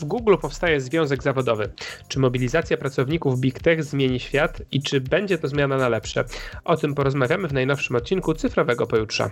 [0.00, 1.72] W Google powstaje związek zawodowy.
[2.08, 6.24] Czy mobilizacja pracowników Big Tech zmieni świat i czy będzie to zmiana na lepsze?
[6.64, 9.30] O tym porozmawiamy w najnowszym odcinku Cyfrowego Pojutrza.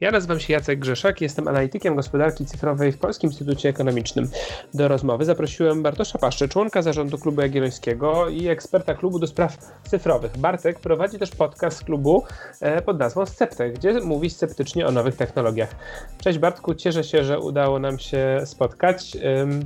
[0.00, 4.28] Ja nazywam się Jacek Grzeszak, jestem analitykiem gospodarki cyfrowej w Polskim Instytucie Ekonomicznym.
[4.74, 9.56] Do rozmowy zaprosiłem Bartosza Paszczę, członka zarządu Klubu Jagiellońskiego i eksperta klubu do spraw
[9.88, 10.38] cyfrowych.
[10.38, 12.24] Bartek prowadzi też podcast klubu
[12.60, 15.74] e, pod nazwą Sceptek, gdzie mówi sceptycznie o nowych technologiach.
[16.20, 19.16] Cześć Bartku, cieszę się, że udało nam się spotkać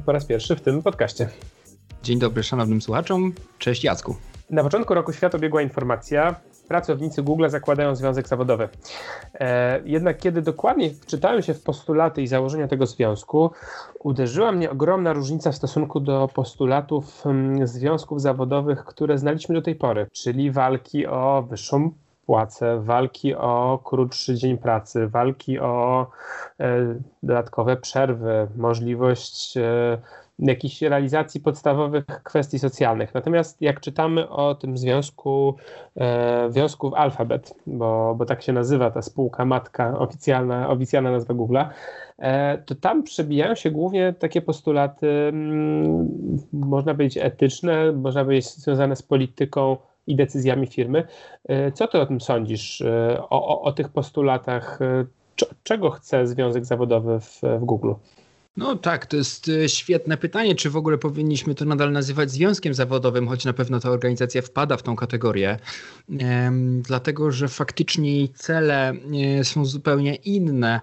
[0.06, 1.28] po raz pierwszy w tym podcaście.
[2.02, 4.16] Dzień dobry szanownym słuchaczom, cześć Jacku.
[4.50, 6.34] Na początku roku świat obiegła informacja,
[6.70, 8.68] pracownicy Google zakładają związek zawodowy.
[9.34, 13.50] E, jednak kiedy dokładnie wczytałem się w postulaty i założenia tego związku,
[14.04, 19.74] uderzyła mnie ogromna różnica w stosunku do postulatów mm, związków zawodowych, które znaliśmy do tej
[19.74, 21.90] pory, czyli walki o wyższą
[22.26, 26.06] płacę, walki o krótszy dzień pracy, walki o
[26.60, 29.98] e, dodatkowe przerwy, możliwość e,
[30.42, 33.14] jakiejś realizacji podstawowych kwestii socjalnych.
[33.14, 35.54] Natomiast jak czytamy o tym związku,
[35.96, 41.34] e, związku w Alphabet, bo, bo tak się nazywa ta spółka matka, oficjalna, oficjalna nazwa
[41.34, 41.68] Google'a,
[42.18, 46.08] e, to tam przebijają się głównie takie postulaty, mm,
[46.52, 51.04] można powiedzieć etyczne, można powiedzieć związane z polityką i decyzjami firmy.
[51.48, 54.78] E, co ty o tym sądzisz, e, o, o, o tych postulatach?
[55.62, 57.92] Czego chce związek zawodowy w, w Google?
[58.56, 62.74] No tak, to jest e, świetne pytanie, czy w ogóle powinniśmy to nadal nazywać związkiem
[62.74, 65.58] zawodowym, choć na pewno ta organizacja wpada w tą kategorię,
[66.82, 68.92] dlatego że faktycznie jej cele
[69.40, 70.80] e, są zupełnie inne,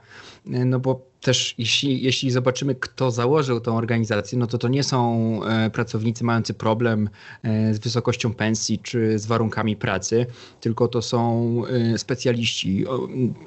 [0.50, 5.40] no bo też jeśli, jeśli zobaczymy, kto założył tą organizację, no to to nie są
[5.44, 7.10] e, pracownicy mający problem
[7.44, 10.26] e, z wysokością pensji czy z warunkami pracy,
[10.62, 12.86] tylko to są e, specjaliści,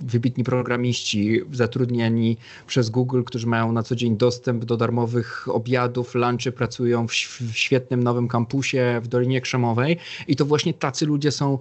[0.01, 6.53] wybitni programiści zatrudnieni przez Google, którzy mają na co dzień dostęp do darmowych obiadów, lunchy,
[6.53, 7.13] pracują w,
[7.53, 9.97] świetnym nowym kampusie w Dolinie Krzemowej.
[10.29, 11.59] I to właśnie tacy ludzie są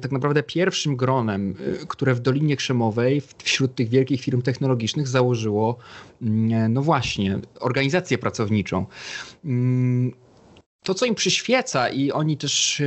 [0.00, 1.54] tak naprawdę pierwszym gronem,
[1.88, 5.76] które w Dolinie Krzemowej wśród tych wielkich firm technologicznych założyło,
[6.22, 8.86] mm, no właśnie, organizację pracowniczą
[9.44, 10.12] mm,
[10.82, 12.82] to, co im przyświeca, i oni też,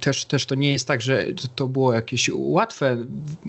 [0.00, 2.96] też, też to nie jest tak, że to było jakieś łatwe.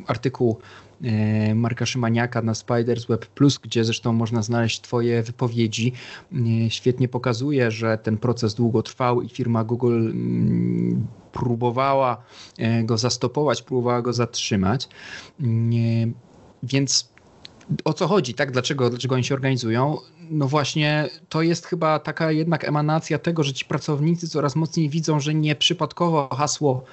[0.07, 0.59] Artykuł
[1.03, 5.93] e, Marka Szymaniaka na Spiders Web Plus, gdzie zresztą można znaleźć Twoje wypowiedzi,
[6.33, 12.23] e, świetnie pokazuje, że ten proces długo trwał i firma Google mm, próbowała
[12.57, 14.89] e, go zastopować, próbowała go zatrzymać.
[16.63, 17.09] Więc
[17.85, 18.51] o co chodzi, tak?
[18.51, 19.97] Dlaczego, dlaczego oni się organizują?
[20.29, 25.19] No właśnie, to jest chyba taka jednak emanacja tego, że ci pracownicy coraz mocniej widzą,
[25.19, 26.83] że nie przypadkowo hasło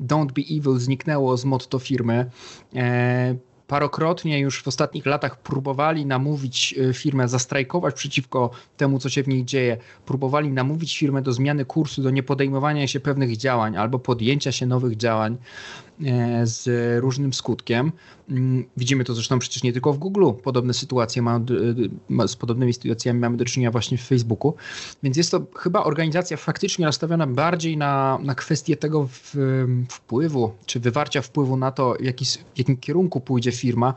[0.00, 2.30] Don't be evil zniknęło z motto firmy.
[2.74, 9.22] E, parokrotnie już w ostatnich latach próbowali namówić e, firmę, zastrajkować przeciwko temu, co się
[9.22, 9.76] w niej dzieje.
[10.06, 14.96] Próbowali namówić firmę do zmiany kursu, do niepodejmowania się pewnych działań albo podjęcia się nowych
[14.96, 15.36] działań.
[16.04, 16.68] E, z
[17.00, 17.92] różnym skutkiem.
[18.30, 20.30] Mm, widzimy to zresztą przecież nie tylko w Google.
[20.42, 21.46] Podobne sytuacje mamy,
[22.26, 24.54] z podobnymi sytuacjami mamy do czynienia właśnie w Facebooku.
[25.02, 29.08] Więc jest to chyba organizacja faktycznie nastawiona bardziej na, na kwestię tego
[29.88, 33.94] wpływu, czy wywarcia wpływu na to, jaki, w jakim kierunku pójdzie firma,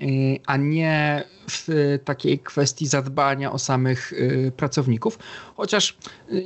[0.00, 0.04] e,
[0.46, 5.18] a nie w takiej kwestii zadbania o samych e, pracowników.
[5.58, 5.98] Chociaż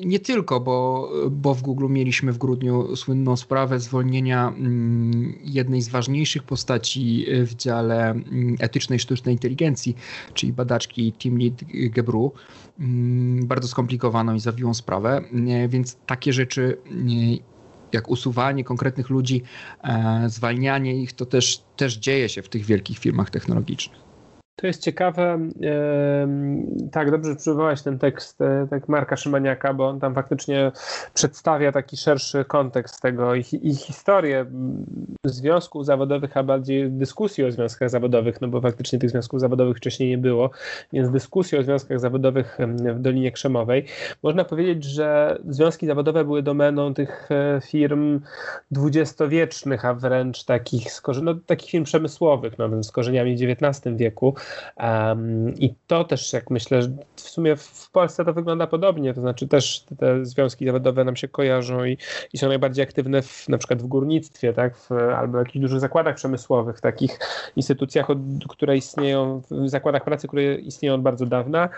[0.05, 5.89] nie tylko, bo, bo w Google mieliśmy w grudniu słynną sprawę zwolnienia mm, jednej z
[5.89, 9.97] ważniejszych postaci w dziale mm, etycznej sztucznej inteligencji,
[10.35, 11.65] czyli badaczki Tim Lead
[11.95, 12.33] Gebru.
[12.81, 15.23] Mm, bardzo skomplikowaną i zawiłą sprawę,
[15.69, 16.77] więc takie rzeczy
[17.93, 19.43] jak usuwanie konkretnych ludzi,
[19.85, 24.12] e, zwalnianie ich, to też, też dzieje się w tych wielkich firmach technologicznych.
[24.57, 25.39] To jest ciekawe.
[26.93, 30.73] Tak, dobrze przywołałeś ten tekst e, tak Marka Szymaniaka, bo on tam faktycznie
[31.15, 34.47] przedstawia taki szerszy kontekst tego i, i historię
[35.25, 40.09] związków zawodowych, a bardziej dyskusji o związkach zawodowych, no bo faktycznie tych związków zawodowych wcześniej
[40.09, 40.51] nie było,
[40.93, 42.59] więc dyskusji o związkach zawodowych
[42.95, 43.85] w Dolinie Krzemowej.
[44.23, 48.21] Można powiedzieć, że związki zawodowe były domeną tych e, firm
[48.71, 50.87] dwudziestowiecznych, a wręcz takich,
[51.23, 54.35] no, takich firm przemysłowych, no, z korzeniami w XIX wieku
[54.77, 56.81] Um, I to też, jak myślę,
[57.17, 61.29] w sumie w Polsce to wygląda podobnie, to znaczy też te związki zawodowe nam się
[61.29, 61.99] kojarzą i,
[62.33, 65.81] i są najbardziej aktywne w, na przykład w górnictwie, tak, w, albo w jakichś dużych
[65.81, 67.19] zakładach przemysłowych, takich
[67.57, 68.19] instytucjach, od,
[68.49, 71.69] które istnieją, w zakładach pracy, które istnieją od bardzo dawna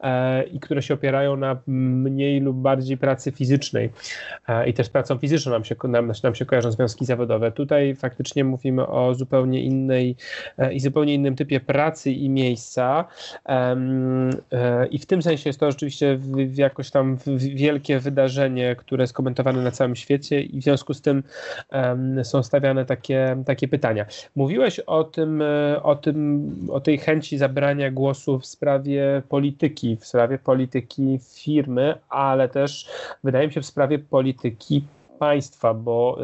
[0.00, 3.90] e, i które się opierają na mniej lub bardziej pracy fizycznej.
[4.48, 7.52] E, I też pracą fizyczną nam się, nam, nam się kojarzą związki zawodowe.
[7.52, 10.16] Tutaj faktycznie mówimy o zupełnie innej
[10.58, 13.04] e, i zupełnie innym typie pracy i miejsca.
[13.46, 13.76] E,
[14.90, 16.18] I w tym sensie jest to rzeczywiście
[16.54, 21.22] jakoś tam wielkie wydarzenie, które jest komentowane na całym świecie i w związku z tym
[22.22, 24.06] są stawiane takie, takie pytania.
[24.36, 30.06] Mówiłeś o tym, e, o tym, o tej chęci zabrania głosu w sprawie polityki, w
[30.06, 32.88] sprawie polityki firmy, ale też
[33.24, 34.84] wydaje mi się w sprawie polityki
[35.22, 36.18] państwa, bo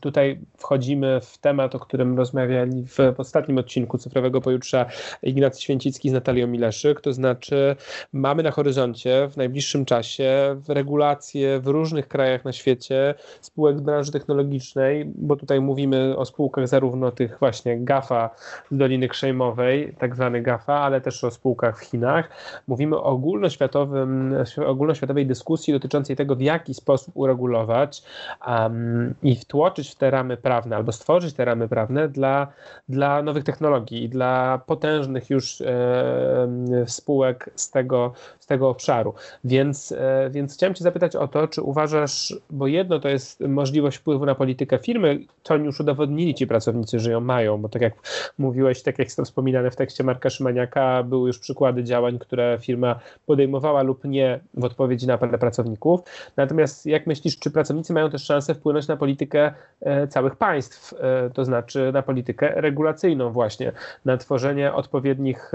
[0.00, 4.86] tutaj wchodzimy w temat, o którym rozmawiali w ostatnim odcinku Cyfrowego Pojutrza
[5.22, 7.76] Ignacy Święcicki z Natalią Mileszyk, to znaczy
[8.12, 14.12] mamy na horyzoncie w najbliższym czasie regulacje w różnych krajach na świecie spółek z branży
[14.12, 18.30] technologicznej, bo tutaj mówimy o spółkach zarówno tych właśnie GAFA
[18.70, 22.28] z Doliny Krzejmowej, tak zwany GAFA, ale też o spółkach w Chinach.
[22.66, 24.34] Mówimy o ogólnoświatowym,
[24.66, 28.02] ogólnoświatowej dyskusji dotyczącej tego, w jaki sposób uregulować
[28.46, 32.52] um, i wtłoczyć w te ramy prawne albo stworzyć te ramy prawne dla,
[32.88, 36.48] dla nowych technologii i dla potężnych już e,
[36.86, 39.14] spółek z tego, z tego obszaru.
[39.44, 43.96] Więc, e, więc chciałem Cię zapytać o to, czy uważasz, bo jedno to jest możliwość
[43.96, 47.94] wpływu na politykę firmy, to już udowodnili ci pracownicy, że ją mają, bo tak jak
[48.38, 52.58] mówiłeś, tak jak jest to wspominane w tekście Marka Szymaniaka, były już przykłady działań, które
[52.60, 56.00] firma podejmowała lub nie w odpowiedzi na apele pracowników.
[56.36, 61.30] Natomiast jak myślisz, czy pracownicy mają też szansę wpłynąć na politykę e, całych państw, e,
[61.30, 63.72] to znaczy na politykę regulacyjną właśnie,
[64.04, 65.52] na tworzenie odpowiednich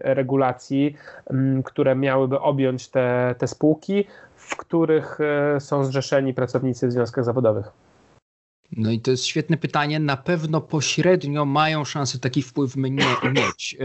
[0.00, 0.96] regulacji,
[1.64, 1.94] które
[2.24, 4.04] miałyby objąć te, te spółki,
[4.36, 7.72] w których e, są zrzeszeni pracownicy w związkach zawodowych.
[8.76, 10.00] No i to jest świetne pytanie.
[10.00, 13.76] Na pewno pośrednio mają szansę taki wpływ mnie, mieć.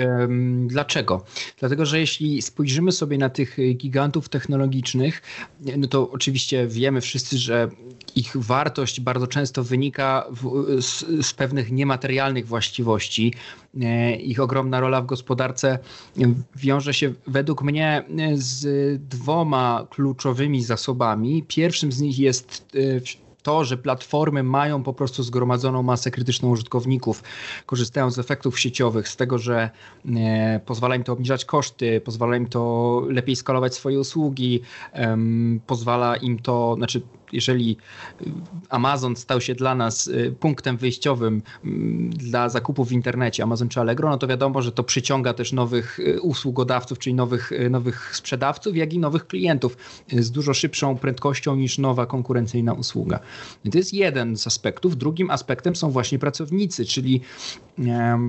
[0.67, 1.25] Dlaczego?
[1.59, 5.21] Dlatego, że jeśli spojrzymy sobie na tych gigantów technologicznych,
[5.77, 7.69] no to oczywiście wiemy wszyscy, że
[8.15, 13.33] ich wartość bardzo często wynika w, z, z, pewnych niematerialnych właściwości.
[13.81, 15.79] E, ich ogromna rola w gospodarce
[16.55, 18.03] wiąże się według mnie
[18.33, 21.43] z dwoma kluczowymi zasobami.
[21.47, 27.23] Pierwszym z nich jest e, to, że platformy mają po prostu zgromadzoną masę krytyczną użytkowników,
[27.65, 29.69] korzystają z efektów sieciowych, z tego, że
[30.15, 34.61] e, pozwala im to obniżać koszty, pozwala im to lepiej skalować swoje usługi,
[35.67, 37.01] pozwala im to, znaczy
[37.33, 37.77] jeżeli
[38.69, 43.79] Amazon stał się dla nas y, punktem wyjściowym mm, dla zakupów w internecie, Amazon czy
[43.79, 48.15] Allegro, no to wiadomo, że to przyciąga też nowych y, usługodawców, czyli nowych, y, nowych
[48.15, 49.77] sprzedawców, jak i nowych klientów
[50.11, 53.19] z dużo szybszą prędkością niż nowa konkurencyjna usługa.
[53.65, 54.97] I to jest jeden z aspektów.
[54.97, 57.21] Drugim aspektem są właśnie pracownicy, czyli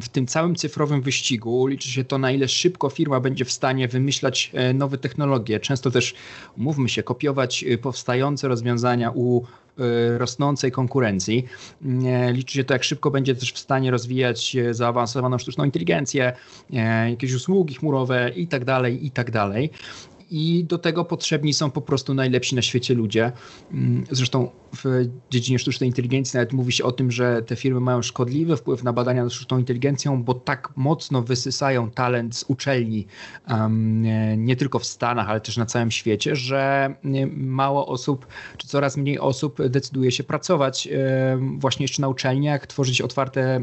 [0.03, 3.89] w tym całym cyfrowym wyścigu liczy się to, na ile szybko firma będzie w stanie
[3.89, 5.61] wymyślać e, nowe technologie.
[5.61, 6.15] Często też,
[6.57, 9.43] mówmy się, kopiować powstające rozwiązania u
[9.81, 11.47] y, rosnącej konkurencji.
[12.33, 16.33] Liczy się to, jak szybko będzie też w stanie rozwijać zaawansowaną sztuczną inteligencję,
[16.73, 19.71] e, jakieś usługi chmurowe i tak dalej, i tak dalej
[20.31, 23.33] i do tego potrzebni są po prostu najlepsi na świecie ludzie.
[23.73, 28.03] Mm, zresztą w dziedzinie sztucznej inteligencji nawet mówi się o tym, że te firmy mają
[28.03, 33.07] szkodliwy wpływ na badania nad sztuczną inteligencją, bo tak mocno wysysają talent z uczelni,
[34.37, 36.95] nie tylko w Stanach, ale też na całym świecie, że
[37.37, 38.27] mało osób,
[38.57, 40.89] czy coraz mniej osób decyduje się pracować
[41.59, 43.61] właśnie jeszcze na uczelniach, tworzyć otwarte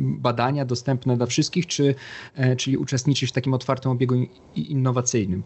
[0.00, 1.94] badania dostępne dla wszystkich, czy,
[2.34, 4.14] e, czyli uczestniczyć w takim otwartym obiegu
[4.54, 5.42] innowacyjnym.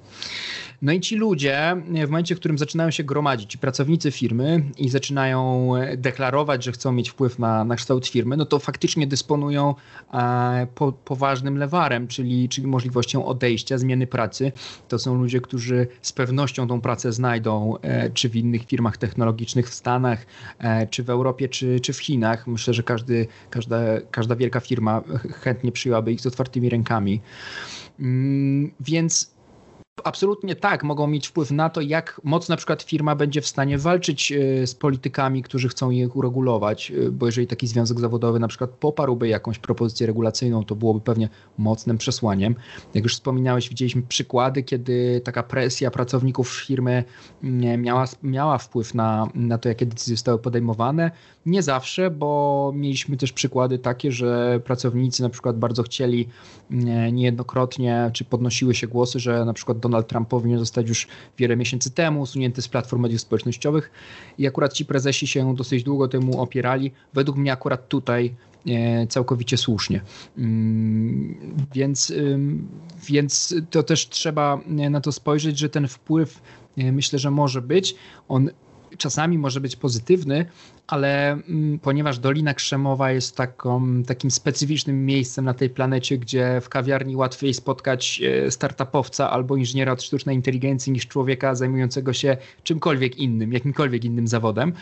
[0.83, 4.89] No i ci ludzie, w momencie, w którym zaczynają się gromadzić, ci pracownicy firmy i
[4.89, 9.75] zaczynają deklarować, że chcą mieć wpływ na, na kształt firmy, no to faktycznie dysponują
[10.13, 14.53] e, po, poważnym lewarem, czyli, czyli możliwością odejścia, zmiany pracy.
[14.89, 19.71] To są ludzie, którzy z pewnością tą pracę znajdą, e, czy w innych firmach technologicznych
[19.71, 20.27] w Stanach,
[20.59, 22.47] e, czy w Europie, czy, czy w Chinach.
[22.47, 23.77] Myślę, że każdy, każda,
[24.11, 25.03] każda wielka firma
[25.43, 27.21] chętnie przyjęłaby ich z otwartymi rękami.
[28.01, 29.35] Mm, więc
[30.05, 33.79] absolutnie tak, mogą mieć wpływ na to, jak mocno na przykład firma będzie w stanie
[33.79, 38.49] walczyć e, z politykami, którzy chcą je uregulować, e, bo jeżeli taki związek zawodowy na
[38.49, 42.55] przykład poparłby jakąś propozycję regulacyjną, to byłoby pewnie mocnym przesłaniem.
[42.95, 47.05] Jak już wspominałeś, widzieliśmy przykłady, kiedy taka presja pracowników firmy
[47.43, 51.11] mm, miała, miała wpływ na, na to, jakie decyzje zostały podejmowane.
[51.47, 56.29] Nie zawsze, bo mieliśmy też przykłady takie, że pracownicy na przykład bardzo chcieli
[56.71, 61.07] mm, niejednokrotnie, czy podnosiły się głosy, że na przykład Donald Trump powinien zostać już
[61.39, 63.91] wiele miesięcy temu usunięty z platform mediów społecznościowych
[64.39, 66.93] i akurat ci prezesi się dosyć długo temu opierali.
[67.15, 68.35] Według mnie akurat tutaj
[68.67, 70.01] e, całkowicie słusznie.
[70.39, 72.13] Mm, więc,
[73.07, 76.43] więc to też trzeba na to spojrzeć, że ten wpływ
[76.79, 77.95] e, myślę, że może być.
[78.29, 78.51] On
[78.99, 80.47] czasami może być pozytywny,
[80.87, 86.69] ale mm, ponieważ Dolina Krzemowa jest taką, takim specyficznym miejscem na tej planecie, gdzie w
[86.69, 93.17] kawiarni łatwiej spotkać e, startupowca albo inżyniera od sztucznej inteligencji niż człowieka zajmującego się czymkolwiek
[93.17, 94.73] innym, jakimkolwiek innym zawodem,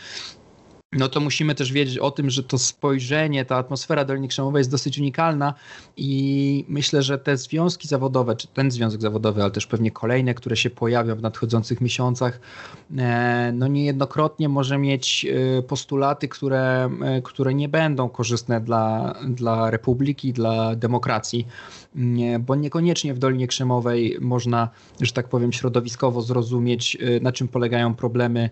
[0.97, 4.71] no to musimy też wiedzieć o tym, że to spojrzenie, ta atmosfera Doliny Krzemowej jest
[4.71, 5.53] dosyć unikalna
[5.97, 10.55] i myślę, że te związki zawodowe, czy ten związek zawodowy, ale też pewnie kolejne, które
[10.55, 12.39] się pojawią w nadchodzących miesiącach,
[12.97, 19.71] e, no niejednokrotnie może mieć e, postulaty, które, e, które nie będą korzystne dla, dla
[19.71, 21.47] republiki, dla demokracji
[22.39, 24.69] bo niekoniecznie w Dolinie Krzemowej można,
[25.01, 28.49] że tak powiem, środowiskowo zrozumieć, na czym polegają problemy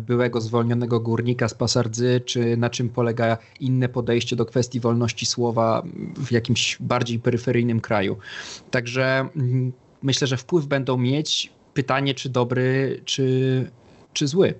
[0.00, 5.82] byłego zwolnionego górnika z Pasardzy, czy na czym polega inne podejście do kwestii wolności słowa
[6.16, 8.16] w jakimś bardziej peryferyjnym kraju.
[8.70, 11.52] Także mm, myślę, że wpływ będą mieć.
[11.74, 13.70] Pytanie, czy dobry, czy,
[14.12, 14.54] czy zły.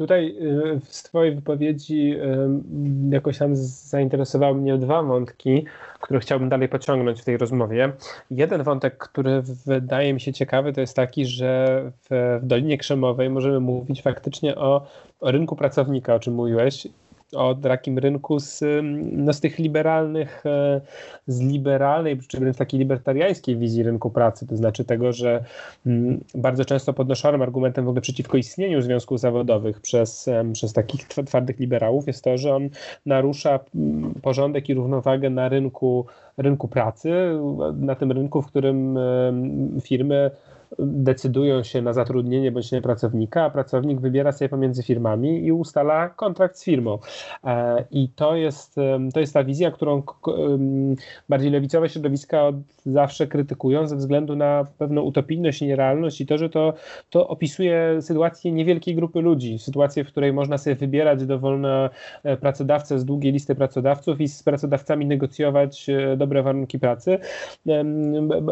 [0.00, 5.64] Tutaj y, z Twojej wypowiedzi y, jakoś tam zainteresowały mnie dwa wątki,
[6.00, 7.92] które chciałbym dalej pociągnąć w tej rozmowie.
[8.30, 13.30] Jeden wątek, który wydaje mi się ciekawy, to jest taki, że w, w Dolinie Krzemowej
[13.30, 14.86] możemy mówić faktycznie o,
[15.20, 16.88] o rynku pracownika, o czym mówiłeś,
[17.36, 18.64] o takim rynku z,
[19.12, 20.80] no, z tych liberalnych, e,
[21.26, 25.44] z liberalnej, czy wręcz takiej libertariańskiej wizji rynku pracy, to znaczy tego, że
[26.34, 32.06] bardzo często podnoszonym argumentem w ogóle przeciwko istnieniu związków zawodowych przez, przez takich twardych liberałów
[32.06, 32.68] jest to, że on
[33.06, 33.60] narusza
[34.22, 36.06] porządek i równowagę na rynku,
[36.38, 37.12] rynku pracy,
[37.76, 38.98] na tym rynku, w którym
[39.82, 40.30] firmy
[40.78, 46.08] decydują się na zatrudnienie bądź nie pracownika, a pracownik wybiera sobie pomiędzy firmami i ustala
[46.08, 46.98] kontrakt z firmą.
[47.44, 48.76] E, I to jest,
[49.14, 50.02] to jest ta wizja, którą
[51.28, 52.54] bardziej lewicowe środowiska od
[52.86, 56.74] zawsze krytykują ze względu na pewną utopijność i nierealność i to, że to,
[57.10, 61.90] to opisuje sytuację niewielkiej grupy ludzi, sytuację, w której można sobie wybierać dowolne
[62.22, 67.18] e, pracodawcę z długiej listy pracodawców i z pracodawcami negocjować e, dobre warunki pracy,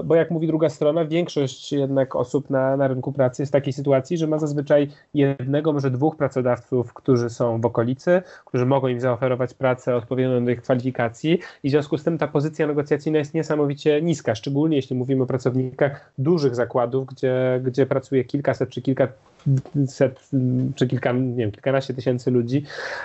[0.05, 3.53] bo jak mówi druga strona, większość jednak rynek osób na, na rynku pracy jest w
[3.53, 8.89] takiej sytuacji, że ma zazwyczaj jednego, może dwóch pracodawców, którzy są w okolicy, którzy mogą
[8.89, 11.39] im zaoferować pracę odpowiednią do ich kwalifikacji.
[11.63, 15.27] I w związku z tym ta pozycja negocjacyjna jest niesamowicie niska, szczególnie jeśli mówimy o
[15.27, 19.09] pracownikach dużych zakładów, gdzie, gdzie pracuje kilkaset czy kilka
[19.87, 20.31] set
[20.75, 22.65] czy kilka, nie wiem, kilkanaście tysięcy ludzi,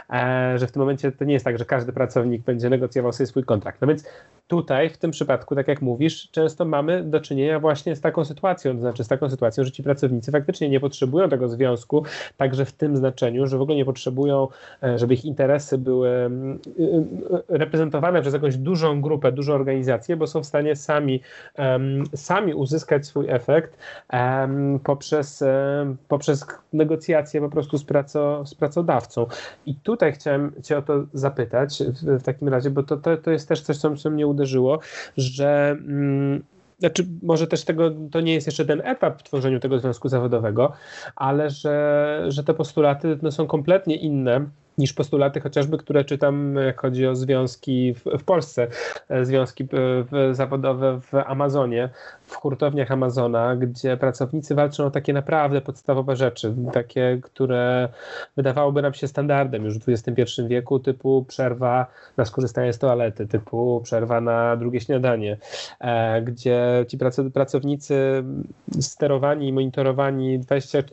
[0.10, 3.28] e, że w tym momencie to nie jest tak, że każdy pracownik będzie negocjował sobie
[3.28, 3.82] swój kontrakt.
[3.82, 4.04] No więc
[4.48, 8.76] tutaj, w tym przypadku, tak jak mówisz, często mamy do czynienia właśnie z taką sytuacją,
[8.76, 12.04] to znaczy z taką sytuacją, że ci pracownicy faktycznie nie potrzebują tego związku,
[12.38, 14.48] także w tym znaczeniu, że w ogóle nie potrzebują,
[14.84, 20.18] e, żeby ich interesy były mm, y, y, reprezentowane przez jakąś dużą grupę, dużą organizację,
[20.18, 21.22] bo są w stanie sami,
[22.16, 23.78] sami uzyskać swój efekt
[24.84, 25.44] poprzez,
[26.08, 29.28] poprzez przez negocjacje po prostu z, praco, z pracodawcą.
[29.66, 33.32] I tutaj chciałem Cię o to zapytać w, w takim razie, bo to, to, to
[33.32, 34.80] jest też coś, co, co mnie uderzyło,
[35.18, 35.78] że.
[35.80, 36.44] Mm,
[36.80, 40.74] znaczy, może też tego, to nie jest jeszcze ten etap w tworzeniu tego związku zawodowego,
[41.16, 44.46] ale że, że te postulaty no, są kompletnie inne
[44.78, 48.68] niż postulaty chociażby, które czytam, jak chodzi o związki w, w Polsce,
[49.10, 49.68] e, związki
[50.14, 51.90] e, zawodowe w Amazonie,
[52.26, 57.90] w hurtowniach Amazona, gdzie pracownicy walczą o takie naprawdę podstawowe rzeczy, takie, które
[58.36, 61.88] wydawałoby nam się standardem już w XXI wieku, typu przerwa
[62.18, 65.38] na skorzystanie z toalety, typu przerwa na drugie śniadanie,
[65.80, 66.98] e, gdzie ci
[67.34, 68.24] pracownicy
[68.80, 70.84] sterowani i monitorowani 20,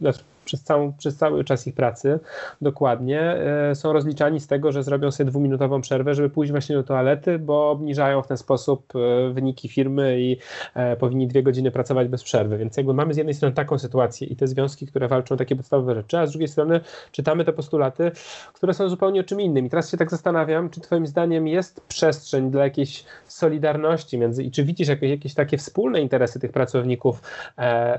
[0.44, 2.20] przez, całą, przez cały czas ich pracy
[2.60, 6.82] dokładnie e, są rozliczani z tego, że zrobią sobie dwuminutową przerwę, żeby pójść właśnie do
[6.82, 10.36] toalety, bo obniżają w ten sposób e, wyniki firmy i
[10.74, 12.58] e, powinni dwie godziny pracować bez przerwy.
[12.58, 15.56] Więc jakby mamy z jednej strony taką sytuację i te związki, które walczą o takie
[15.56, 16.80] podstawowe rzeczy, a z drugiej strony
[17.12, 18.10] czytamy te postulaty,
[18.52, 19.66] które są zupełnie o czym innym.
[19.66, 24.50] I teraz się tak zastanawiam, czy Twoim zdaniem jest przestrzeń dla jakiejś solidarności między i
[24.50, 27.22] czy widzisz jakieś, jakieś takie wspólne interesy tych pracowników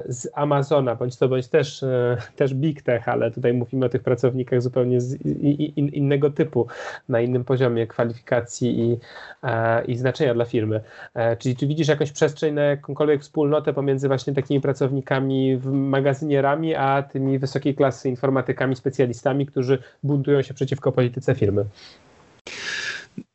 [0.05, 1.85] z Amazona, bądź to bądź też
[2.35, 6.67] też big tech, ale tutaj mówimy o tych pracownikach zupełnie z in, innego typu,
[7.09, 8.97] na innym poziomie kwalifikacji i,
[9.43, 10.81] e, i znaczenia dla firmy.
[11.13, 16.75] E, czyli czy widzisz jakąś przestrzeń na jakąkolwiek wspólnotę pomiędzy właśnie takimi pracownikami w magazynierami,
[16.75, 21.65] a tymi wysokiej klasy informatykami, specjalistami, którzy buntują się przeciwko polityce firmy?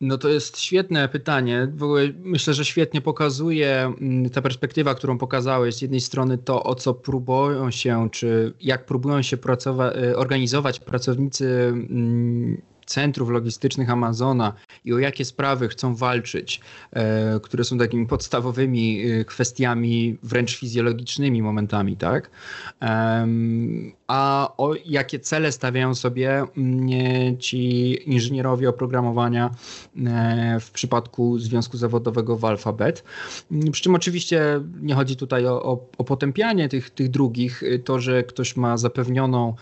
[0.00, 1.68] No to jest świetne pytanie.
[1.74, 5.74] W ogóle myślę, że świetnie pokazuje mm, ta perspektywa, którą pokazałeś.
[5.74, 11.46] Z jednej strony to, o co próbują się, czy jak próbują się y, organizować pracownicy
[11.68, 14.52] mm, centrów logistycznych Amazona
[14.84, 16.60] i o jakie sprawy chcą walczyć,
[16.92, 22.30] e, które są takimi podstawowymi e, kwestiami wręcz fizjologicznymi momentami, tak?
[24.08, 29.50] A o jakie cele stawiają sobie mm, ci inżynierowie oprogramowania
[30.06, 33.04] e, w przypadku Związku Zawodowego w Alphabet.
[33.72, 38.22] Przy czym oczywiście nie chodzi tutaj o, o, o potępianie tych, tych drugich, to, że
[38.22, 39.54] ktoś ma zapewnioną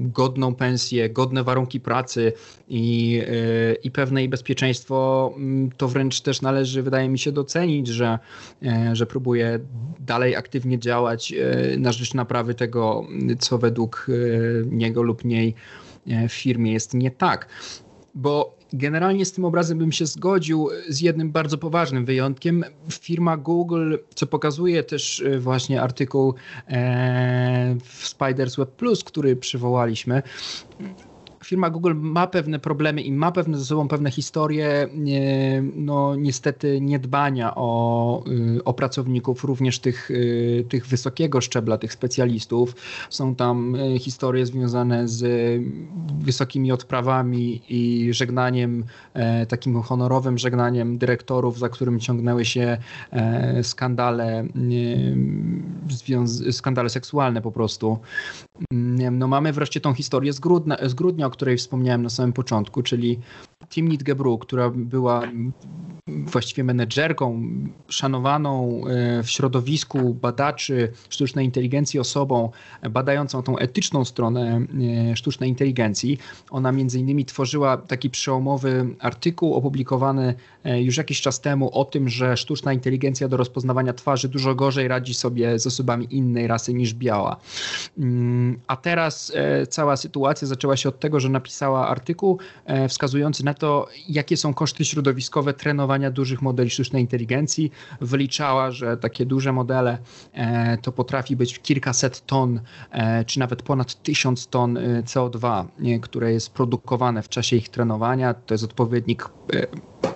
[0.00, 2.32] godną pensję, godne warunki pracy,
[2.68, 7.88] i, e, i pewne i bezpieczeństwo, mm, to wręcz też należy, wydaje mi się, docenić,
[7.88, 8.18] że,
[8.62, 9.58] e, że próbuje
[10.00, 13.06] dalej aktywnie działać e, na rzecz naprawy tego,
[13.56, 14.06] co według
[14.70, 15.54] niego lub niej
[16.06, 17.48] w firmie jest nie tak.
[18.14, 22.64] Bo Generalnie z tym obrazem bym się zgodził z jednym bardzo poważnym wyjątkiem.
[22.90, 26.34] Firma Google, co pokazuje też właśnie artykuł
[27.84, 30.22] w Spiders Web Plus, który przywołaliśmy,
[31.46, 34.88] firma Google ma pewne problemy i ma pewne ze sobą pewne historie,
[35.74, 38.24] no niestety niedbania o,
[38.56, 42.74] y, o pracowników, również tych, y, tych wysokiego szczebla, tych specjalistów.
[43.10, 45.22] Są tam y, historie związane z
[46.18, 48.84] wysokimi odprawami i żegnaniem,
[49.14, 52.78] e, takim honorowym żegnaniem dyrektorów, za którym ciągnęły się
[53.10, 54.46] e, skandale,
[56.50, 57.98] skandale seksualne po prostu.
[59.10, 62.82] No mamy wreszcie tą historię z grudnia, z grudnia, o której wspomniałem na samym początku,
[62.82, 63.18] czyli
[63.68, 65.22] Timnit Gebru, która była
[66.08, 67.42] właściwie menedżerką,
[67.88, 72.50] szanowaną e, w środowisku badaczy sztucznej inteligencji osobą,
[72.90, 74.60] badającą tą etyczną stronę
[75.10, 76.18] e, sztucznej inteligencji.
[76.50, 82.08] Ona między innymi tworzyła taki przełomowy artykuł opublikowany e, już jakiś czas temu o tym,
[82.08, 86.94] że sztuczna inteligencja do rozpoznawania twarzy dużo gorzej radzi sobie z osobami innej rasy niż
[86.94, 87.36] biała.
[87.98, 89.32] Mm, a teraz
[89.68, 92.38] cała sytuacja zaczęła się od tego, że napisała artykuł
[92.88, 97.72] wskazujący na to, jakie są koszty środowiskowe trenowania dużych modeli sztucznej inteligencji.
[98.00, 99.98] Wyliczała, że takie duże modele
[100.32, 102.60] e, to potrafi być kilkaset ton,
[102.90, 105.64] e, czy nawet ponad tysiąc ton e, CO2,
[106.02, 108.34] które jest produkowane w czasie ich trenowania.
[108.34, 109.28] To jest odpowiednik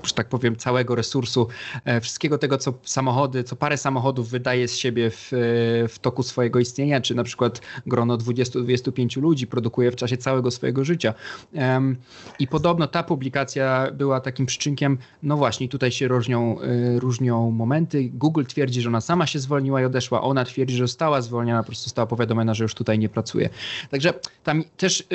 [0.02, 1.48] że tak powiem, całego resursu,
[1.84, 6.22] e, wszystkiego tego, co samochody, co parę samochodów wydaje z siebie w, e, w toku
[6.22, 11.14] swojego istnienia, czy na przykład grono 20-25 ludzi produkuje w czasie całego swojego życia.
[12.38, 18.10] I podobno ta publikacja była takim przyczynkiem, no właśnie, tutaj się różnią, e, różnią momenty.
[18.12, 21.66] Google twierdzi, że ona sama się zwolniła i odeszła, ona twierdzi, że została zwolniona, po
[21.66, 23.48] prostu została powiadomiona, że już tutaj nie pracuje.
[23.90, 24.14] Także
[24.44, 25.06] tam też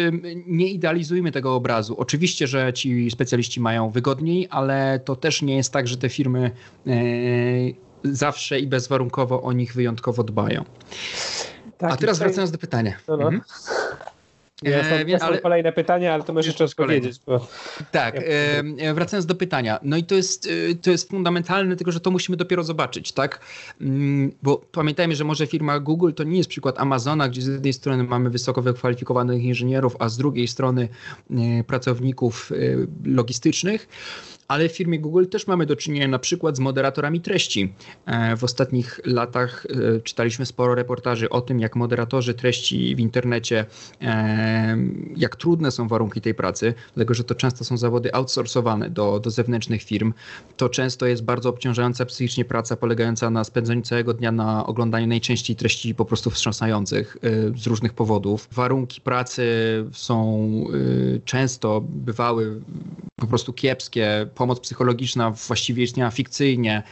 [0.47, 1.95] nie idealizujmy tego obrazu.
[1.97, 6.09] Oczywiście, że ci specjaliści mają wygodniej, ale ale to też nie jest tak, że te
[6.09, 6.51] firmy
[6.87, 6.91] e,
[8.03, 10.63] zawsze i bezwarunkowo o nich wyjątkowo dbają.
[11.77, 12.27] Tak, A teraz tutaj...
[12.27, 12.93] wracając do pytania.
[13.07, 13.27] No, no.
[13.27, 13.41] Mhm.
[14.63, 14.83] Ja
[15.19, 15.41] są, e, ale...
[15.41, 17.19] kolejne pytania, ale to możesz jeszcze odpowiedzieć.
[17.25, 17.47] Bo...
[17.91, 18.15] Tak,
[18.77, 19.79] e, wracając do pytania.
[19.83, 23.39] No i to jest, e, to jest fundamentalne, tylko że to musimy dopiero zobaczyć, tak?
[23.81, 27.73] Mm, bo pamiętajmy, że może firma Google to nie jest przykład Amazona, gdzie z jednej
[27.73, 30.89] strony mamy wysoko wykwalifikowanych inżynierów, a z drugiej strony
[31.67, 32.51] pracowników
[33.05, 33.87] logistycznych
[34.47, 37.73] ale w firmie Google też mamy do czynienia na przykład z moderatorami treści.
[38.05, 43.65] E, w ostatnich latach e, czytaliśmy sporo reportaży o tym, jak moderatorzy treści w internecie,
[44.01, 44.77] e,
[45.17, 49.31] jak trudne są warunki tej pracy, dlatego że to często są zawody outsourcowane do, do
[49.31, 50.13] zewnętrznych firm.
[50.57, 55.55] To często jest bardzo obciążająca psychicznie praca polegająca na spędzaniu całego dnia na oglądaniu najczęściej
[55.55, 57.17] treści po prostu wstrząsających
[57.55, 58.47] z różnych powodów.
[58.51, 59.45] Warunki pracy
[59.91, 60.65] są
[61.25, 62.61] często bywały
[63.15, 66.83] po prostu kiepskie pomoc psychologiczna właściwie istniała fikcyjnie.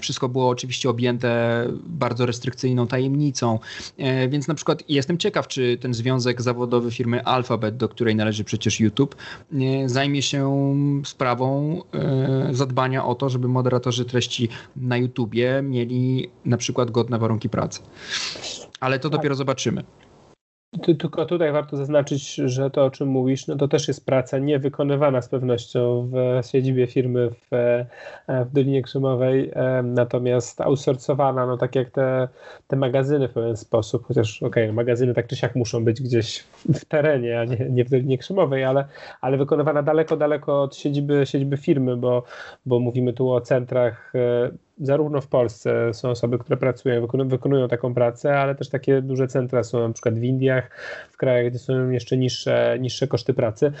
[0.00, 3.58] Wszystko było oczywiście objęte bardzo restrykcyjną tajemnicą.
[4.28, 8.80] Więc na przykład jestem ciekaw, czy ten związek zawodowy firmy Alphabet, do której należy przecież
[8.80, 9.16] YouTube,
[9.86, 11.80] zajmie się sprawą
[12.50, 17.80] zadbania o to, żeby moderatorzy treści na YouTubie mieli na przykład godne warunki pracy.
[18.80, 19.18] Ale to tak.
[19.18, 19.84] dopiero zobaczymy.
[20.82, 25.22] Tylko tutaj warto zaznaczyć, że to o czym mówisz, no to też jest praca niewykonywana
[25.22, 27.48] z pewnością w siedzibie firmy w,
[28.28, 32.28] w Dolinie Krzemowej, natomiast outsourcowana, no tak jak te,
[32.66, 36.44] te magazyny w pewien sposób, chociaż okej, okay, magazyny tak czy siak muszą być gdzieś
[36.74, 38.84] w terenie, a nie, nie w Dolinie Krzemowej, ale,
[39.20, 42.22] ale wykonywana daleko, daleko od siedziby, siedziby firmy, bo,
[42.66, 47.94] bo mówimy tu o centrach e, zarówno w Polsce są osoby, które pracują, wykonują taką
[47.94, 50.70] pracę, ale też takie duże centra są na przykład w Indiach,
[51.10, 53.72] w krajach, gdzie są jeszcze niższe, niższe koszty pracy.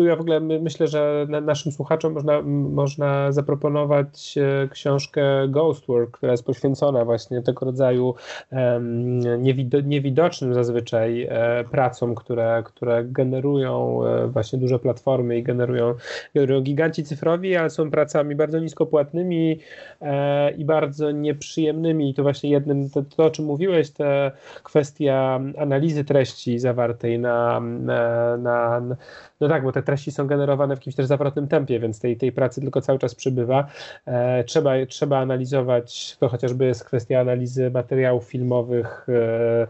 [0.00, 6.10] Tu ja w ogóle myślę, że naszym słuchaczom można, można zaproponować e, książkę Ghost Work,
[6.10, 8.14] która jest poświęcona właśnie tego rodzaju
[9.84, 15.94] niewidocznym zazwyczaj e, pracom, które, które generują e, właśnie duże platformy i generują,
[16.34, 19.58] generują giganci cyfrowi, ale są pracami bardzo niskopłatnymi
[20.58, 22.10] i bardzo nieprzyjemnymi.
[22.10, 24.30] I to właśnie jednym, to, to o czym mówiłeś, ta
[24.62, 28.82] kwestia analizy treści zawartej na, na, na,
[29.40, 32.32] no tak, bo te treści są generowane w jakimś też zawrotnym tempie, więc tej, tej
[32.32, 33.66] pracy tylko cały czas przybywa.
[34.06, 39.66] E, trzeba, trzeba analizować, to chociażby jest kwestia analizy materiałów filmowych, e,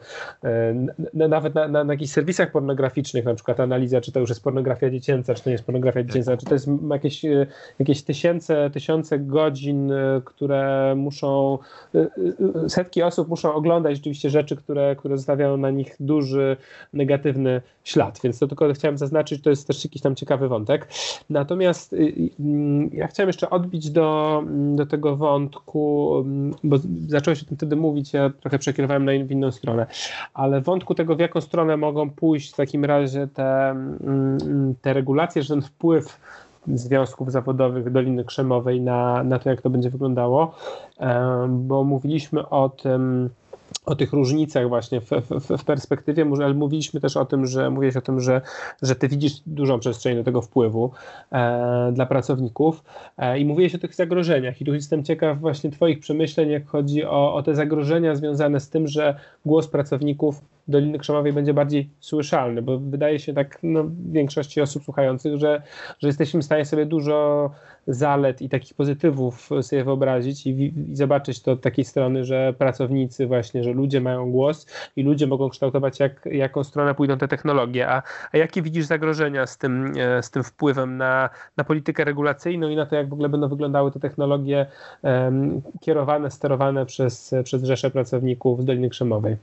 [1.14, 4.44] e, nawet na, na, na jakichś serwisach pornograficznych, na przykład analiza, czy to już jest
[4.44, 7.46] pornografia dziecięca, czy to nie jest pornografia dziecięca, czy to jest jakieś, e,
[7.78, 11.58] jakieś tysiące, tysiące godzin, e, które muszą,
[11.94, 16.56] e, setki osób muszą oglądać rzeczywiście rzeczy, które, które zostawiają na nich duży,
[16.92, 20.88] negatywny ślad, więc to tylko chciałem zaznaczyć, to jest też jakiś tam ciekawy wątek.
[21.30, 26.76] Natomiast y, y, mm, ja chciałem jeszcze odbić do, mm, do tego wątku, mm, bo
[27.08, 29.86] zacząłeś o tym wtedy mówić, ja trochę przekierowałem na inną stronę,
[30.34, 33.76] ale wątku tego, w jaką stronę mogą pójść w takim razie te,
[34.82, 36.20] te regulacje, że ten wpływ
[36.66, 40.54] związków zawodowych Doliny Krzemowej na, na to, jak to będzie wyglądało,
[41.48, 43.30] bo mówiliśmy o tym,
[43.84, 47.96] o tych różnicach właśnie w, w, w, perspektywie, ale mówiliśmy też o tym, że mówiłeś
[47.96, 48.40] o tym, że,
[48.82, 50.90] że ty widzisz dużą przestrzeń do tego wpływu
[51.32, 52.84] e, dla pracowników
[53.18, 54.60] e, i mówiłeś o tych zagrożeniach.
[54.60, 58.70] I tu jestem ciekaw właśnie twoich przemyśleń, jak chodzi o, o te zagrożenia związane z
[58.70, 64.60] tym, że głos pracowników Doliny Krzemowej będzie bardziej słyszalny, bo wydaje się tak no, większości
[64.60, 65.62] osób słuchających, że,
[65.98, 67.50] że jesteśmy w stanie sobie dużo
[67.86, 73.26] zalet i takich pozytywów sobie wyobrazić i, i zobaczyć to od takiej strony, że pracownicy
[73.26, 77.88] właśnie, że ludzie mają głos i ludzie mogą kształtować, jak, jaką stronę pójdą te technologie.
[77.88, 82.68] A, a jakie widzisz zagrożenia z tym, e, z tym wpływem na, na politykę regulacyjną
[82.68, 84.66] i na to, jak w ogóle będą wyglądały te technologie
[85.02, 89.36] um, kierowane, sterowane przez, przez rzesze pracowników z Doliny Krzemowej?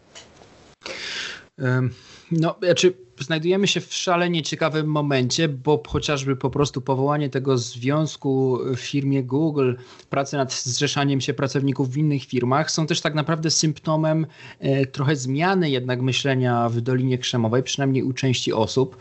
[2.32, 8.60] No, znaczy znajdujemy się w szalenie ciekawym momencie, bo chociażby po prostu powołanie tego związku
[8.76, 9.74] w firmie Google,
[10.10, 14.28] prace nad zrzeszaniem się pracowników w innych firmach są też tak naprawdę symptomem
[14.60, 18.98] e, trochę zmiany jednak myślenia w Dolinie Krzemowej, przynajmniej u części osób.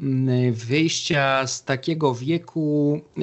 [0.00, 3.22] Mm, wyjścia z takiego wieku e,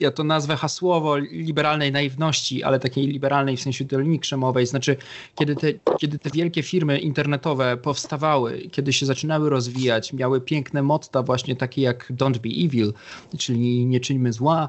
[0.00, 4.66] ja to nazwę hasłowo liberalnej naiwności, ale takiej liberalnej w sensie linii krzemowej.
[4.66, 4.96] Znaczy,
[5.34, 5.66] kiedy te,
[5.98, 11.82] kiedy te wielkie firmy internetowe powstawały, kiedy się zaczynały rozwijać, miały piękne motta właśnie takie
[11.82, 12.92] jak Don't be evil,
[13.38, 14.68] czyli nie czyńmy zła,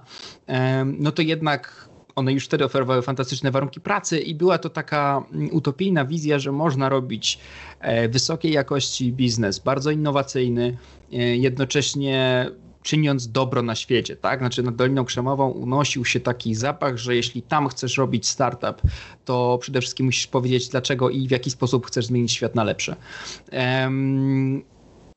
[0.86, 5.50] no to jednak one już wtedy oferowały fantastyczne warunki pracy i była to taka mm,
[5.52, 7.39] utopijna wizja, że można robić
[7.80, 10.78] e, wysokiej jakości biznes, bardzo innowacyjny,
[11.13, 12.46] e, jednocześnie
[12.84, 14.39] czyniąc dobro na świecie, tak?
[14.39, 18.82] Znaczy nad Doliną Krzemową unosił się taki zapach, że jeśli tam chcesz robić startup,
[19.26, 22.96] to przede wszystkim musisz powiedzieć dlaczego i w jaki sposób chcesz zmienić świat na lepsze.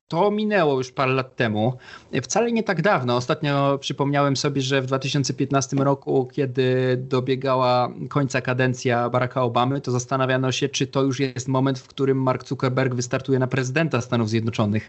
[0.09, 1.79] To minęło już parę lat temu.
[2.23, 3.17] Wcale nie tak dawno.
[3.17, 10.53] Ostatnio przypomniałem sobie, że w 2015 roku, kiedy dobiegała końca kadencja Baracka Obamy, to zastanawiano
[10.53, 14.88] się, czy to już jest moment, w którym Mark Zuckerberg wystartuje na prezydenta Stanów Zjednoczonych.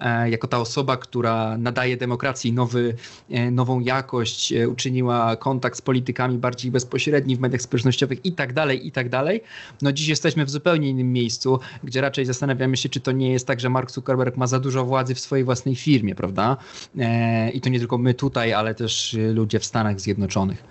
[0.00, 2.94] E, jako ta osoba, która nadaje demokracji nowy,
[3.30, 8.52] e, nową jakość, e, uczyniła kontakt z politykami bardziej bezpośredni w mediach społecznościowych i tak
[8.52, 9.42] dalej, i tak dalej.
[9.82, 13.46] No dziś jesteśmy w zupełnie innym miejscu, gdzie raczej zastanawiamy się, czy to nie jest
[13.46, 16.56] tak, że Mark Zuckerberg ma za dużo władzy w swojej własnej firmie, prawda?
[16.98, 20.64] E, I to nie tylko my tutaj, ale też ludzie w Stanach Zjednoczonych.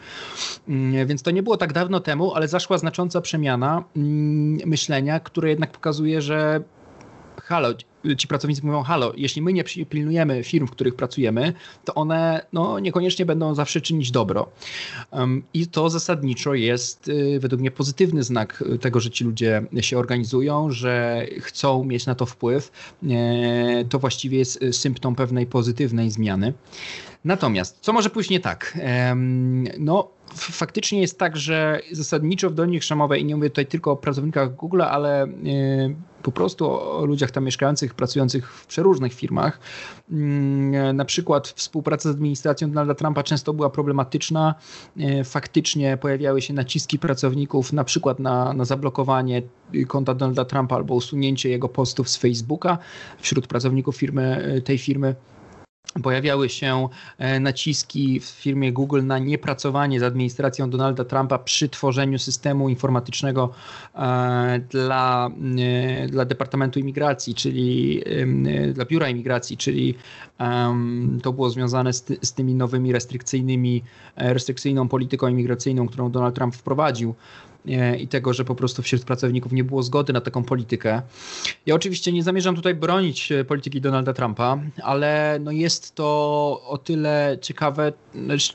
[0.67, 5.49] Mm, więc to nie było tak dawno temu, ale zaszła znacząca przemiana mm, myślenia, które
[5.49, 6.63] jednak pokazuje, że
[7.45, 7.69] halo,
[8.17, 11.53] ci pracownicy mówią, halo, jeśli my nie pilnujemy firm, w których pracujemy,
[11.86, 14.49] to one no, niekoniecznie będą zawsze czynić dobro.
[15.12, 19.97] Um, I to zasadniczo jest y, według mnie pozytywny znak tego, że ci ludzie się
[19.97, 22.71] organizują, że chcą mieć na to wpływ.
[23.10, 26.53] E, to właściwie jest symptom pewnej pozytywnej zmiany.
[27.25, 28.77] Natomiast, co może pójść nie tak?
[29.79, 33.95] No, faktycznie jest tak, że zasadniczo w Dolni Krzemowej, i nie mówię tutaj tylko o
[33.95, 35.27] pracownikach Google, ale e,
[36.23, 39.59] po prostu o ludziach tam mieszkających, pracujących w przeróżnych firmach.
[40.11, 44.55] Mm, na przykład współpraca z administracją Donalda Trumpa często była problematyczna.
[44.99, 49.41] E, faktycznie pojawiały się naciski pracowników na przykład na, na zablokowanie
[49.87, 52.77] konta Donalda Trumpa albo usunięcie jego postów z Facebooka
[53.19, 55.15] wśród pracowników firmy, e, tej firmy
[56.03, 62.19] pojawiały się e, naciski w firmie Google na niepracowanie z administracją Donalda Trumpa przy tworzeniu
[62.19, 63.49] systemu informatycznego
[63.95, 68.03] e, dla, e, dla Departamentu Imigracji, czyli
[68.73, 69.95] dla Biura Imigracji, czyli
[71.23, 73.83] to było związane z, ty, z tymi nowymi restrykcyjnymi,
[74.15, 77.15] restrykcyjną polityką imigracyjną, którą Donald Trump wprowadził
[77.99, 81.02] i tego, że po prostu wśród pracowników nie było zgody na taką politykę.
[81.65, 86.06] Ja oczywiście nie zamierzam tutaj bronić e, polityki Donalda Trumpa, ale no jest to
[86.67, 87.93] o tyle ciekawe,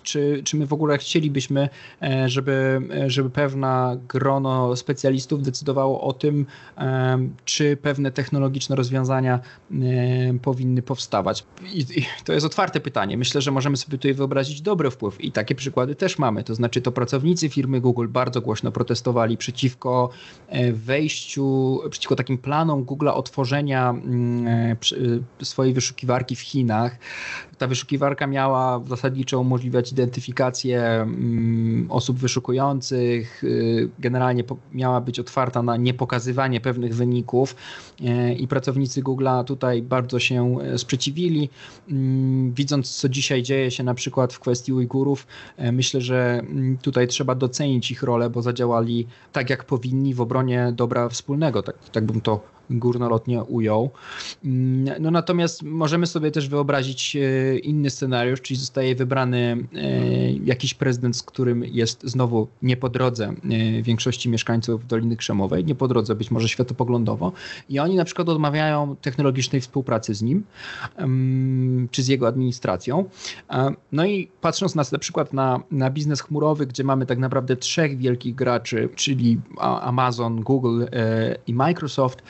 [0.03, 1.69] czy, czy my w ogóle chcielibyśmy,
[2.03, 6.47] e, żeby, e, żeby pewna grono specjalistów decydowało o tym,
[7.45, 9.41] czy pewne technologiczne rozwiązania
[10.43, 11.45] powinny powstawać.
[11.73, 13.17] I, I to jest otwarte pytanie.
[13.17, 16.45] Myślę, że możemy sobie tutaj wyobrazić dobry wpływ i takie przykłady też mamy.
[16.45, 20.11] To znaczy to pracownicy firmy Google bardzo głośno protestują protestowali przeciwko
[20.49, 24.47] e, wejściu, przeciwko takim planom Google'a otworzenia mm,
[25.41, 26.99] e, swojej wyszukiwarki w Chinach.
[27.59, 35.77] Ta wyszukiwarka miała zasadniczo umożliwiać identyfikację mm, osób wyszukujących, y, generalnie miała być otwarta na
[35.77, 37.57] niepokazywanie pewnych wyników
[38.05, 41.51] e, i pracownicy Google'a tutaj bardzo się sprzeciwili.
[41.91, 45.27] Mm, widząc, co dzisiaj dzieje się na przykład w kwestii Ujgurów,
[45.73, 46.43] myślę, że
[46.83, 51.63] tutaj trzeba docenić ich rolę, bo zadziałali działali tak, jak powinni w obronie dobra wspólnego,
[51.63, 52.41] tak, tak bym to
[52.71, 53.91] górnolotnie ujął.
[54.45, 60.75] Mm, no natomiast możemy sobie też wyobrazić e, inny scenariusz, czyli zostaje wybrany e, jakiś
[60.75, 65.89] prezydent, z którym jest znowu nie po drodze e, większości mieszkańców Doliny Krzemowej, nie po
[65.89, 67.33] drodze być może światopoglądowo
[67.69, 70.45] i oni na przykład odmawiają technologicznej współpracy z nim
[71.91, 73.05] czy z jego administracją.
[73.93, 77.99] No i patrząc na, na przykład na, na biznes chmurowy, gdzie mamy tak naprawdę trzech
[77.99, 79.41] wielkich graczy, czyli
[79.81, 80.85] Amazon, Google
[81.47, 82.23] i Microsoft,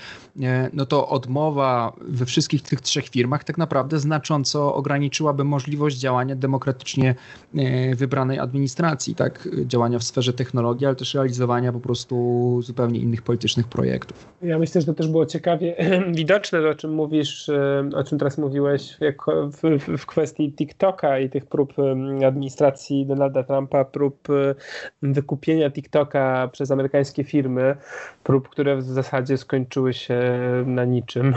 [0.72, 7.14] no to odmowa we wszystkich tych trzech firmach tak naprawdę znacząco ograniczyłaby możliwość działania demokratycznie
[7.54, 9.48] e, wybranej administracji, tak?
[9.66, 14.28] Działania w sferze technologii, ale też realizowania po prostu zupełnie innych politycznych projektów.
[14.42, 15.76] Ja myślę, że to też było ciekawie
[16.12, 21.30] widoczne, o czym mówisz, e, o czym teraz mówiłeś w, w, w kwestii TikToka i
[21.30, 21.72] tych prób
[22.26, 24.28] administracji Donalda Trumpa, prób
[25.02, 27.76] wykupienia TikToka przez amerykańskie firmy,
[28.24, 30.27] prób, które w zasadzie skończyły się
[30.66, 31.34] na niczym.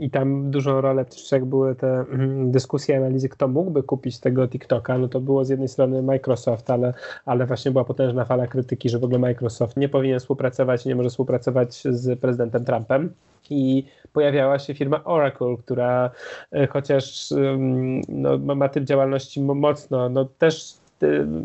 [0.00, 4.48] I tam dużą rolę też jak były te mm, dyskusje, analizy, kto mógłby kupić tego
[4.48, 6.94] TikToka, no to było z jednej strony Microsoft, ale,
[7.26, 11.10] ale właśnie była potężna fala krytyki, że w ogóle Microsoft nie powinien współpracować, nie może
[11.10, 13.12] współpracować z prezydentem Trumpem
[13.50, 16.10] i pojawiała się firma Oracle, która
[16.52, 17.34] e, chociaż
[18.08, 20.81] no, ma typ działalności mocno, no też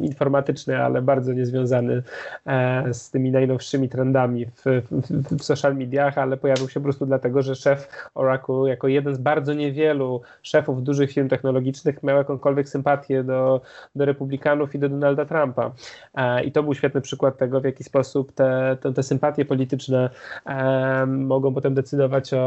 [0.02, 2.04] informatyczny, ale bardzo niezwiązany
[2.46, 7.06] e, z tymi najnowszymi trendami w, w, w, social mediach, ale pojawił się po prostu
[7.06, 12.70] dlatego, że szef Oracle, jako jeden z bardzo niewielu szefów dużych firm technologicznych, miał jakąkolwiek
[12.70, 13.62] sympatię do,
[13.96, 15.72] do republikanów i do Donalda Trumpa.
[16.16, 20.10] E, I to był świetny przykład tego, w jaki sposób te, te, te sympatie polityczne
[20.46, 22.38] e, mogą potem decydować o,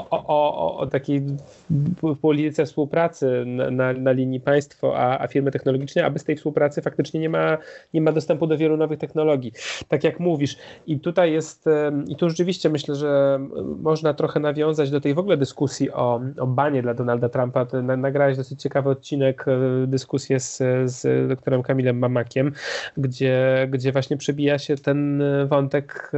[0.00, 1.22] o, o, o, takiej
[2.20, 6.36] polityce współpracy na, na, na linii państwo a, a firmy technologiczne, aby z tej tej
[6.36, 7.58] współpracy faktycznie nie ma,
[7.94, 9.52] nie ma dostępu do wielu nowych technologii.
[9.88, 10.56] Tak jak mówisz.
[10.86, 11.68] I tutaj jest,
[12.08, 13.40] i tu rzeczywiście myślę, że
[13.82, 17.66] można trochę nawiązać do tej w ogóle dyskusji o, o banie dla Donalda Trumpa.
[17.82, 22.52] Nagrałeś dosyć ciekawy odcinek, e, dyskusję z, z doktorem Kamilem Mamakiem,
[22.96, 26.12] gdzie, gdzie właśnie przebija się ten wątek,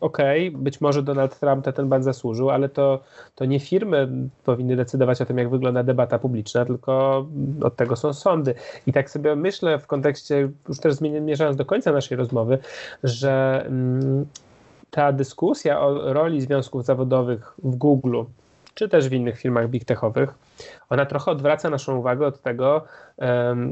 [0.00, 0.18] ok,
[0.52, 3.00] być może Donald Trump ten ban zasłużył, ale to,
[3.34, 4.08] to nie firmy
[4.44, 7.26] powinny decydować o tym, jak wygląda debata publiczna, tylko
[7.62, 8.54] od tego są sądy.
[8.86, 12.58] I tak sobie myślę, myślę w kontekście, już też zmierzając do końca naszej rozmowy,
[13.04, 14.26] że mm,
[14.90, 18.22] ta dyskusja o roli związków zawodowych w Google,
[18.74, 20.34] czy też w innych firmach big techowych,
[20.90, 22.84] ona trochę odwraca naszą uwagę od tego,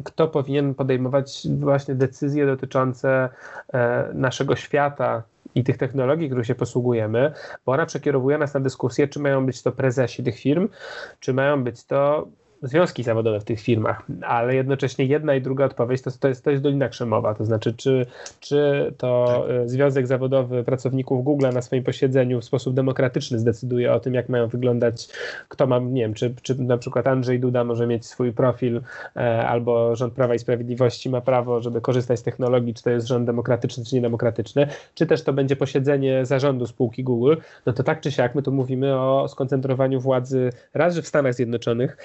[0.05, 3.29] kto powinien podejmować właśnie decyzje dotyczące
[3.73, 5.23] e, naszego świata
[5.55, 7.33] i tych technologii, których się posługujemy,
[7.67, 10.69] bo ona przekierowuje nas na dyskusję, czy mają być to prezesi tych firm,
[11.21, 12.29] czy mają być to
[12.63, 16.51] związki zawodowe w tych firmach, ale jednocześnie jedna i druga odpowiedź to, to, jest, to
[16.51, 18.07] jest Dolina Krzemowa, to znaczy czy,
[18.41, 19.69] czy to tak.
[19.69, 24.49] Związek Zawodowy Pracowników Google na swoim posiedzeniu w sposób demokratyczny zdecyduje o tym, jak mają
[24.49, 25.09] wyglądać,
[25.49, 28.81] kto ma, nie wiem, czy, czy na przykład Andrzej Duda może mieć swój profil,
[29.17, 33.07] e, albo rząd Prawa i Sprawiedliwości ma prawo, żeby korzystać z technologii, czy to jest
[33.07, 37.35] rząd demokratyczny, czy niedemokratyczny, czy też to będzie posiedzenie zarządu spółki Google,
[37.67, 41.35] no to tak czy siak my tu mówimy o skoncentrowaniu władzy raz, że w Stanach
[41.35, 41.97] Zjednoczonych,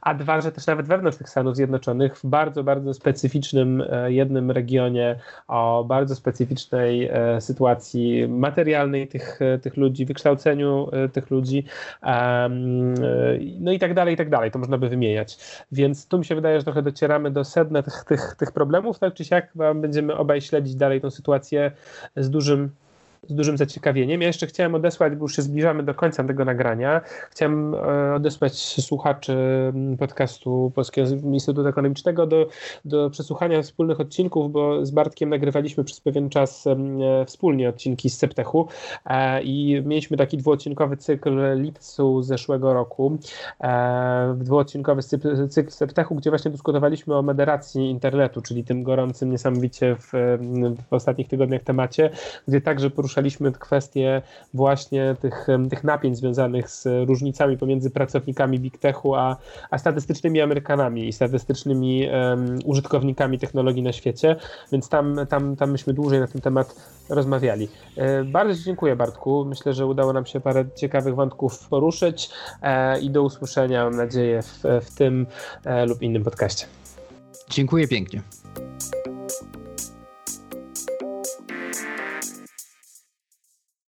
[0.00, 4.50] a dwa, że też nawet wewnątrz tych Stanów Zjednoczonych w bardzo, bardzo specyficznym e, jednym
[4.50, 5.16] regionie,
[5.48, 11.64] o bardzo specyficznej e, sytuacji materialnej tych, e, tych ludzi, wykształceniu tych ludzi,
[13.60, 15.38] no i tak dalej, i tak dalej, to można by wymieniać.
[15.72, 19.14] Więc tu mi się wydaje, że trochę docieramy do sedna tych, tych, tych problemów, tak
[19.14, 21.72] czy siak będziemy obaj śledzić dalej tą sytuację
[22.16, 22.70] z dużym
[23.30, 24.20] z dużym zaciekawieniem.
[24.20, 28.58] Ja jeszcze chciałem odesłać, bo już się zbliżamy do końca tego nagrania, chciałem e, odesłać
[28.58, 29.36] słuchaczy
[29.98, 32.46] podcastu Polskiego Instytutu Ekonomicznego do,
[32.84, 36.76] do przesłuchania wspólnych odcinków, bo z Bartkiem nagrywaliśmy przez pewien czas e,
[37.26, 38.68] wspólnie odcinki z Septechu
[39.06, 43.18] e, i mieliśmy taki dwuodcinkowy cykl lipcu zeszłego roku,
[44.36, 45.02] dwuodcinkowy
[45.48, 50.12] cykl Septechu, gdzie właśnie dyskutowaliśmy o moderacji internetu, czyli tym gorącym niesamowicie w,
[50.90, 52.10] w ostatnich tygodniach temacie,
[52.48, 54.22] gdzie także poruszaliśmy poruszaliśmy kwestię
[54.54, 59.36] właśnie tych, tych napięć związanych z różnicami pomiędzy pracownikami Big Techu, a,
[59.70, 64.36] a statystycznymi Amerykanami i statystycznymi um, użytkownikami technologii na świecie,
[64.72, 66.74] więc tam, tam, tam myśmy dłużej na ten temat
[67.08, 67.68] rozmawiali.
[67.96, 72.30] E, bardzo dziękuję Bartku, myślę, że udało nam się parę ciekawych wątków poruszyć
[72.62, 75.26] e, i do usłyszenia mam nadzieję w, w tym
[75.64, 76.66] e, lub innym podcaście.
[77.50, 78.22] Dziękuję pięknie.